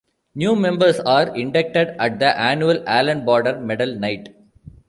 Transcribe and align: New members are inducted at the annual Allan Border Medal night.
New 0.33 0.55
members 0.55 0.99
are 1.01 1.27
inducted 1.37 1.89
at 1.99 2.17
the 2.17 2.35
annual 2.35 2.83
Allan 2.89 3.23
Border 3.23 3.59
Medal 3.59 3.93
night. 3.99 4.29